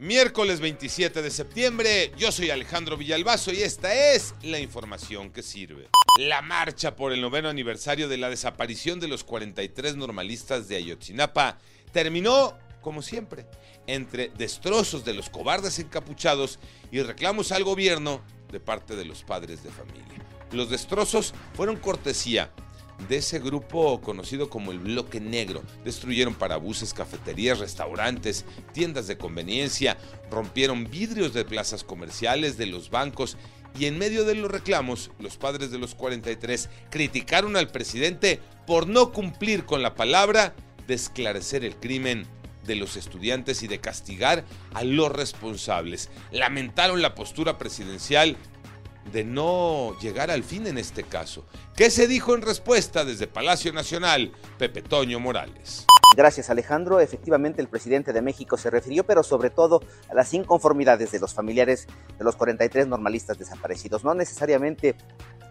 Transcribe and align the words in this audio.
Miércoles 0.00 0.60
27 0.60 1.20
de 1.20 1.30
septiembre, 1.30 2.10
yo 2.16 2.32
soy 2.32 2.48
Alejandro 2.48 2.96
Villalbazo 2.96 3.52
y 3.52 3.60
esta 3.60 3.92
es 4.14 4.34
la 4.40 4.58
información 4.58 5.30
que 5.30 5.42
sirve. 5.42 5.90
La 6.16 6.40
marcha 6.40 6.96
por 6.96 7.12
el 7.12 7.20
noveno 7.20 7.50
aniversario 7.50 8.08
de 8.08 8.16
la 8.16 8.30
desaparición 8.30 8.98
de 8.98 9.08
los 9.08 9.24
43 9.24 9.96
normalistas 9.96 10.68
de 10.68 10.76
Ayotzinapa 10.76 11.58
terminó, 11.92 12.56
como 12.80 13.02
siempre, 13.02 13.44
entre 13.86 14.30
destrozos 14.30 15.04
de 15.04 15.12
los 15.12 15.28
cobardes 15.28 15.78
encapuchados 15.78 16.60
y 16.90 17.02
reclamos 17.02 17.52
al 17.52 17.64
gobierno 17.64 18.22
de 18.50 18.58
parte 18.58 18.96
de 18.96 19.04
los 19.04 19.22
padres 19.22 19.62
de 19.62 19.70
familia. 19.70 20.24
Los 20.50 20.70
destrozos 20.70 21.34
fueron 21.52 21.76
cortesía 21.76 22.50
de 23.08 23.16
ese 23.18 23.38
grupo 23.38 24.00
conocido 24.00 24.50
como 24.50 24.72
el 24.72 24.78
Bloque 24.78 25.20
Negro. 25.20 25.62
Destruyeron 25.84 26.34
parabuses, 26.34 26.94
cafeterías, 26.94 27.58
restaurantes, 27.58 28.44
tiendas 28.72 29.06
de 29.06 29.18
conveniencia, 29.18 29.96
rompieron 30.30 30.90
vidrios 30.90 31.32
de 31.32 31.44
plazas 31.44 31.84
comerciales, 31.84 32.56
de 32.56 32.66
los 32.66 32.90
bancos 32.90 33.36
y 33.78 33.86
en 33.86 33.98
medio 33.98 34.24
de 34.24 34.34
los 34.34 34.50
reclamos, 34.50 35.10
los 35.18 35.36
padres 35.36 35.70
de 35.70 35.78
los 35.78 35.94
43 35.94 36.68
criticaron 36.90 37.56
al 37.56 37.68
presidente 37.68 38.40
por 38.66 38.86
no 38.86 39.12
cumplir 39.12 39.64
con 39.64 39.82
la 39.82 39.94
palabra 39.94 40.54
de 40.86 40.94
esclarecer 40.94 41.64
el 41.64 41.76
crimen 41.76 42.26
de 42.66 42.74
los 42.76 42.96
estudiantes 42.96 43.62
y 43.62 43.68
de 43.68 43.80
castigar 43.80 44.44
a 44.74 44.84
los 44.84 45.10
responsables. 45.12 46.10
Lamentaron 46.30 47.00
la 47.00 47.14
postura 47.14 47.58
presidencial 47.58 48.36
de 49.12 49.24
no 49.24 49.98
llegar 50.00 50.30
al 50.30 50.44
fin 50.44 50.66
en 50.66 50.78
este 50.78 51.02
caso. 51.02 51.44
¿Qué 51.76 51.90
se 51.90 52.06
dijo 52.06 52.34
en 52.34 52.42
respuesta 52.42 53.04
desde 53.04 53.26
Palacio 53.26 53.72
Nacional? 53.72 54.32
Pepe 54.58 54.82
Toño 54.82 55.20
Morales. 55.20 55.86
Gracias 56.16 56.50
Alejandro. 56.50 57.00
Efectivamente 57.00 57.62
el 57.62 57.68
presidente 57.68 58.12
de 58.12 58.22
México 58.22 58.56
se 58.56 58.70
refirió, 58.70 59.04
pero 59.04 59.22
sobre 59.22 59.50
todo 59.50 59.80
a 60.08 60.14
las 60.14 60.34
inconformidades 60.34 61.12
de 61.12 61.20
los 61.20 61.34
familiares 61.34 61.86
de 62.18 62.24
los 62.24 62.36
43 62.36 62.86
normalistas 62.86 63.38
desaparecidos. 63.38 64.04
No 64.04 64.14
necesariamente 64.14 64.96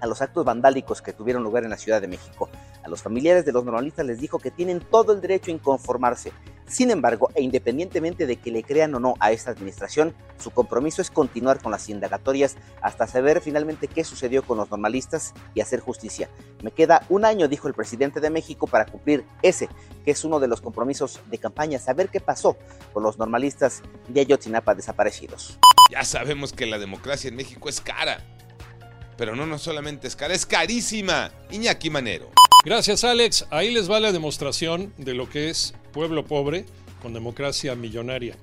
a 0.00 0.06
los 0.06 0.22
actos 0.22 0.44
vandálicos 0.44 1.02
que 1.02 1.12
tuvieron 1.12 1.42
lugar 1.42 1.64
en 1.64 1.70
la 1.70 1.78
Ciudad 1.78 2.00
de 2.00 2.08
México. 2.08 2.48
A 2.82 2.88
los 2.88 3.02
familiares 3.02 3.44
de 3.44 3.52
los 3.52 3.64
normalistas 3.64 4.06
les 4.06 4.20
dijo 4.20 4.38
que 4.38 4.50
tienen 4.50 4.80
todo 4.80 5.12
el 5.12 5.20
derecho 5.20 5.50
a 5.50 5.54
inconformarse. 5.54 6.32
Sin 6.66 6.90
embargo, 6.90 7.30
e 7.34 7.42
independientemente 7.42 8.26
de 8.26 8.36
que 8.36 8.50
le 8.50 8.62
crean 8.62 8.94
o 8.94 9.00
no 9.00 9.14
a 9.20 9.32
esta 9.32 9.50
administración, 9.50 10.14
su 10.38 10.50
compromiso 10.50 11.02
es 11.02 11.10
continuar 11.10 11.60
con 11.60 11.72
las 11.72 11.88
indagatorias 11.88 12.56
hasta 12.80 13.06
saber 13.06 13.40
finalmente 13.40 13.86
qué 13.86 14.02
sucedió 14.02 14.42
con 14.42 14.58
los 14.58 14.70
normalistas 14.70 15.34
y 15.54 15.60
hacer 15.60 15.80
justicia. 15.80 16.30
Me 16.62 16.70
queda 16.70 17.04
un 17.08 17.24
año, 17.24 17.48
dijo 17.48 17.68
el 17.68 17.74
presidente 17.74 18.20
de 18.20 18.30
México, 18.30 18.66
para 18.66 18.86
cumplir 18.86 19.24
ese, 19.42 19.68
que 20.04 20.10
es 20.10 20.24
uno 20.24 20.40
de 20.40 20.48
los 20.48 20.60
compromisos 20.60 21.20
de 21.30 21.38
campaña, 21.38 21.78
saber 21.78 22.08
qué 22.08 22.20
pasó 22.20 22.56
con 22.92 23.02
los 23.02 23.18
normalistas 23.18 23.82
de 24.08 24.22
Ayotzinapa 24.22 24.74
desaparecidos. 24.74 25.58
Ya 25.90 26.02
sabemos 26.04 26.52
que 26.52 26.66
la 26.66 26.78
democracia 26.78 27.28
en 27.28 27.36
México 27.36 27.68
es 27.68 27.80
cara 27.80 28.24
pero 29.16 29.36
no, 29.36 29.46
no 29.46 29.58
solamente 29.58 30.08
es 30.08 30.16
cara, 30.16 30.34
es 30.34 30.46
carísima. 30.46 31.30
Iñaki 31.50 31.90
Manero. 31.90 32.30
Gracias, 32.64 33.04
Alex. 33.04 33.46
Ahí 33.50 33.70
les 33.70 33.90
va 33.90 34.00
la 34.00 34.10
demostración 34.10 34.94
de 34.96 35.12
lo 35.12 35.28
que 35.28 35.50
es 35.50 35.74
pueblo 35.92 36.24
pobre 36.24 36.64
con 37.02 37.12
democracia 37.12 37.74
millonaria. 37.74 38.38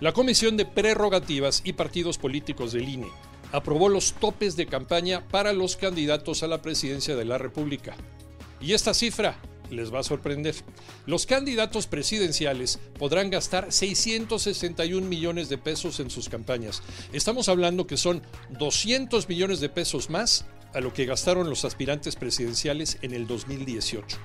La 0.00 0.14
Comisión 0.14 0.56
de 0.56 0.64
Prerrogativas 0.64 1.60
y 1.64 1.74
Partidos 1.74 2.16
Políticos 2.16 2.72
del 2.72 2.88
INE 2.88 3.08
aprobó 3.52 3.90
los 3.90 4.14
topes 4.14 4.56
de 4.56 4.66
campaña 4.66 5.28
para 5.28 5.52
los 5.52 5.76
candidatos 5.76 6.42
a 6.42 6.46
la 6.46 6.62
presidencia 6.62 7.14
de 7.14 7.26
la 7.26 7.36
República. 7.36 7.94
Y 8.58 8.72
esta 8.72 8.94
cifra, 8.94 9.38
les 9.70 9.92
va 9.92 10.00
a 10.00 10.04
sorprender. 10.04 10.54
Los 11.04 11.26
candidatos 11.26 11.86
presidenciales 11.86 12.78
podrán 12.98 13.28
gastar 13.28 13.70
661 13.70 15.06
millones 15.06 15.50
de 15.50 15.58
pesos 15.58 16.00
en 16.00 16.08
sus 16.08 16.30
campañas. 16.30 16.82
Estamos 17.12 17.50
hablando 17.50 17.86
que 17.86 17.98
son 17.98 18.22
200 18.58 19.28
millones 19.28 19.60
de 19.60 19.68
pesos 19.68 20.08
más 20.08 20.46
a 20.74 20.80
lo 20.80 20.92
que 20.92 21.06
gastaron 21.06 21.48
los 21.48 21.64
aspirantes 21.64 22.16
presidenciales 22.16 22.98
en 23.02 23.14
el 23.14 23.26
2018. 23.26 24.18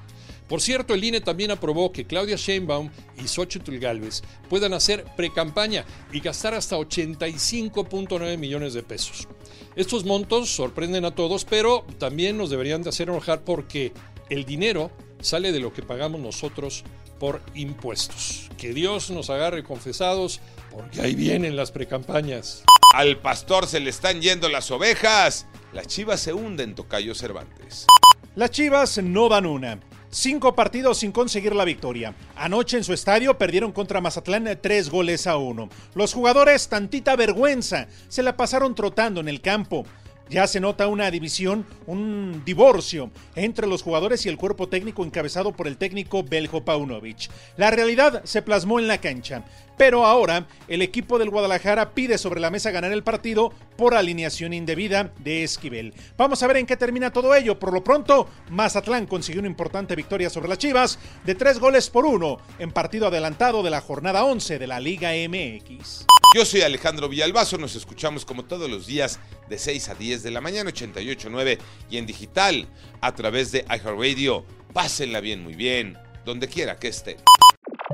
Por 0.48 0.62
cierto, 0.62 0.94
el 0.94 1.04
INE 1.04 1.22
también 1.22 1.52
aprobó 1.52 1.92
que 1.92 2.06
Claudia 2.06 2.36
Sheinbaum 2.36 2.90
y 3.18 3.28
Xochitl 3.28 3.78
Gálvez 3.80 4.22
puedan 4.50 4.74
hacer 4.74 5.06
precampaña 5.16 5.86
y 6.12 6.20
gastar 6.20 6.54
hasta 6.54 6.78
85.9 6.78 8.38
millones 8.38 8.74
de 8.74 8.84
pesos. 8.84 9.28
Estos 9.76 10.06
montos 10.06 10.50
sorprenden 10.50 11.06
a 11.06 11.16
todos, 11.16 11.46
pero 11.46 11.86
también 11.98 12.38
nos 12.38 12.50
deberían 12.50 12.84
de 12.84 12.90
hacer 12.90 13.10
enojar 13.10 13.44
porque 13.44 13.94
el 14.30 14.46
dinero 14.46 14.92
sale 15.22 15.52
de 15.52 15.60
lo 15.60 15.74
que 15.74 15.82
pagamos 15.82 16.20
nosotros 16.20 16.84
por 17.20 17.42
impuestos. 17.56 18.50
Que 18.58 18.74
Dios 18.74 19.10
nos 19.10 19.30
agarre 19.30 19.64
confesados, 19.64 20.42
porque 20.70 21.02
ahí 21.02 21.16
vienen 21.16 21.56
las 21.56 21.72
precampañas. 21.72 22.64
Al 22.94 23.18
pastor 23.18 23.66
se 23.66 23.80
le 23.80 23.90
están 23.90 24.22
yendo 24.22 24.50
las 24.50 24.70
ovejas. 24.72 25.48
Las 25.74 25.88
chivas 25.88 26.20
se 26.20 26.34
hunden, 26.34 26.76
Tocayo 26.76 27.16
Cervantes. 27.16 27.88
Las 28.36 28.52
chivas 28.52 29.02
no 29.02 29.28
van 29.28 29.48
una. 29.48 29.80
Cinco 30.12 30.54
partidos 30.54 31.00
sin 31.00 31.12
conseguir 31.12 31.56
la 31.56 31.66
victoria. 31.66 32.14
Anoche 32.36 32.78
en 32.78 32.84
su 32.84 32.94
estadio 32.94 33.40
perdieron 33.40 33.72
contra 33.72 34.00
Mazatlán 34.00 34.60
tres 34.62 34.92
goles 34.92 35.26
a 35.26 35.38
uno. 35.38 35.70
Los 35.96 36.14
jugadores, 36.14 36.70
tantita 36.70 37.16
vergüenza, 37.16 37.88
se 38.08 38.22
la 38.22 38.38
pasaron 38.38 38.76
trotando 38.76 39.20
en 39.20 39.28
el 39.28 39.42
campo. 39.42 39.84
Ya 40.34 40.48
se 40.48 40.60
nota 40.60 40.88
una 40.88 41.12
división, 41.12 41.64
un 41.86 42.42
divorcio 42.44 43.12
entre 43.36 43.68
los 43.68 43.84
jugadores 43.84 44.26
y 44.26 44.30
el 44.30 44.38
cuerpo 44.38 44.68
técnico 44.68 45.04
encabezado 45.04 45.52
por 45.52 45.68
el 45.68 45.78
técnico 45.78 46.24
Beljo 46.24 46.66
Paunovic. 46.66 47.30
La 47.56 47.70
realidad 47.70 48.24
se 48.24 48.42
plasmó 48.42 48.80
en 48.80 48.88
la 48.88 48.98
cancha, 48.98 49.46
pero 49.78 50.08
ahora 50.08 50.48
el 50.68 50.82
equipo 50.82 51.20
del 51.20 51.30
Guadalajara 51.30 51.92
pide 51.92 52.18
sobre 52.18 52.40
la 52.40 52.50
mesa 52.50 52.72
ganar 52.72 52.92
el 52.92 53.04
partido 53.04 53.54
por 53.78 53.94
alineación 53.94 54.54
indebida 54.54 55.14
de 55.20 55.44
Esquivel. 55.44 55.94
Vamos 56.18 56.42
a 56.42 56.48
ver 56.48 56.58
en 56.58 56.66
qué 56.66 56.78
termina 56.78 57.14
todo 57.14 57.36
ello. 57.36 57.60
Por 57.60 57.72
lo 57.72 57.84
pronto, 57.84 58.28
Mazatlán 58.50 59.06
consiguió 59.06 59.40
una 59.40 59.50
importante 59.50 59.96
victoria 59.96 60.32
sobre 60.32 60.50
las 60.50 60.58
Chivas 60.58 60.98
de 61.26 61.36
tres 61.36 61.60
goles 61.60 61.92
por 61.92 62.08
uno 62.08 62.40
en 62.58 62.72
partido 62.72 63.06
adelantado 63.06 63.62
de 63.62 63.70
la 63.70 63.82
jornada 63.82 64.24
11 64.24 64.58
de 64.58 64.66
la 64.68 64.80
Liga 64.80 65.12
MX. 65.12 66.08
Yo 66.36 66.46
soy 66.46 66.62
Alejandro 66.62 67.10
Villalbazo, 67.10 67.60
nos 67.60 67.76
escuchamos 67.76 68.26
como 68.26 68.46
todos 68.46 68.68
los 68.68 68.88
días 68.88 69.20
de 69.50 69.58
6 69.58 69.90
a 69.90 69.96
10 69.96 70.24
de 70.24 70.32
la 70.32 70.42
mañana, 70.42 70.72
88.9 70.72 71.60
y 71.90 71.98
en 71.98 72.06
digital 72.06 72.68
a 73.02 73.12
través 73.14 73.52
de 73.52 73.66
iHeartRadio. 73.70 74.46
Pásenla 74.74 75.22
bien, 75.22 75.44
muy 75.44 75.54
bien, 75.56 75.98
donde 76.26 76.48
quiera 76.48 76.78
que 76.78 76.90
esté. 76.90 77.18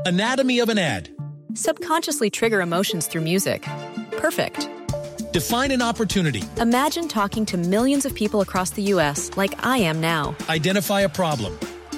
Anatomy 0.05 0.61
of 0.61 0.69
an 0.69 0.77
ad. 0.77 1.09
Subconsciously 1.55 2.29
trigger 2.29 2.61
emotions 2.61 3.07
through 3.07 3.23
music. 3.23 3.63
Perfect. 4.17 4.69
Define 5.31 5.71
an 5.71 5.81
opportunity. 5.81 6.43
Imagine 6.57 7.07
talking 7.07 7.45
to 7.45 7.57
millions 7.57 8.05
of 8.05 8.15
people 8.15 8.41
across 8.41 8.71
the 8.71 8.81
U.S. 8.93 9.29
like 9.35 9.53
I 9.65 9.77
am 9.77 9.99
now. 9.99 10.35
Identify 10.49 11.01
a 11.01 11.09
problem. 11.09 11.57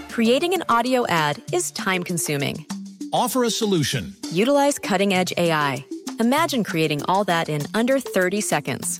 Creating 0.09 0.53
an 0.53 0.63
audio 0.67 1.05
ad 1.07 1.41
is 1.53 1.71
time 1.71 2.03
consuming. 2.03 2.65
Offer 3.13 3.45
a 3.45 3.49
solution. 3.49 4.15
Utilize 4.31 4.79
cutting 4.79 5.13
edge 5.13 5.33
AI. 5.37 5.85
Imagine 6.19 6.63
creating 6.63 7.01
all 7.05 7.23
that 7.25 7.49
in 7.49 7.61
under 7.73 7.99
30 7.99 8.41
seconds. 8.41 8.99